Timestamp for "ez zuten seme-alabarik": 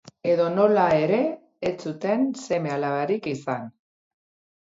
1.69-3.29